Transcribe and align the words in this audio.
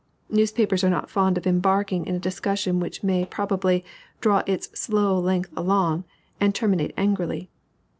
Newspapers 0.31 0.83
are 0.83 0.89
not 0.89 1.11
fond 1.11 1.37
of 1.37 1.45
embarking 1.45 2.07
in 2.07 2.15
a 2.15 2.19
discussion 2.19 2.79
which 2.79 3.03
may 3.03 3.23
probably 3.23 3.85
"draw 4.19 4.41
its 4.47 4.67
slow 4.73 5.19
length 5.19 5.51
along," 5.55 6.05
and 6.39 6.55
terminate 6.55 6.91
angrily. 6.97 7.51